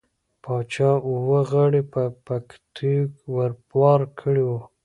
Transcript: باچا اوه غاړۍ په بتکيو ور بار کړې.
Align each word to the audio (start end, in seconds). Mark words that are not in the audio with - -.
باچا 0.43 0.89
اوه 1.07 1.39
غاړۍ 1.49 1.83
په 1.93 2.03
بتکيو 2.25 3.05
ور 3.33 3.51
بار 3.71 4.01
کړې. 4.19 4.43